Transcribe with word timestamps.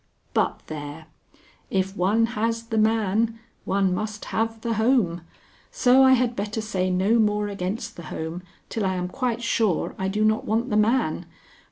But 0.33 0.63
there! 0.65 1.05
If 1.69 1.95
one 1.95 2.25
has 2.33 2.63
the 2.63 2.79
man, 2.79 3.37
one 3.65 3.93
must 3.93 4.25
have 4.25 4.61
the 4.61 4.73
home, 4.73 5.21
so 5.69 6.01
I 6.01 6.13
had 6.13 6.35
better 6.35 6.59
say 6.59 6.89
no 6.89 7.19
more 7.19 7.47
against 7.49 7.97
the 7.97 8.05
home 8.09 8.41
till 8.67 8.83
I 8.83 8.95
am 8.95 9.07
quite 9.07 9.43
sure 9.43 9.93
I 9.99 10.07
do 10.07 10.25
not 10.25 10.43
want 10.43 10.71
the 10.71 10.75
man. 10.75 11.27